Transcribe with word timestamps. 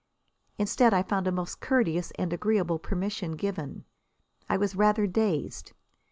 Instead, 0.57 0.95
I 0.95 1.03
found 1.03 1.27
a 1.27 1.31
most 1.31 1.59
courteous 1.61 2.09
and 2.17 2.33
agreeable 2.33 2.79
permission 2.79 3.33
given. 3.33 3.85
I 4.49 4.57
was 4.57 4.73
rather 4.75 5.05
dazed. 5.05 5.73